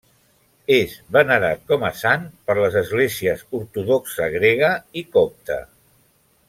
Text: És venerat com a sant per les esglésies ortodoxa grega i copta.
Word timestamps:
És 0.75 0.95
venerat 1.17 1.61
com 1.73 1.85
a 1.89 1.91
sant 1.99 2.25
per 2.49 2.57
les 2.61 2.79
esglésies 2.83 3.47
ortodoxa 3.61 4.31
grega 4.41 4.75
i 5.03 5.09
copta. 5.19 5.63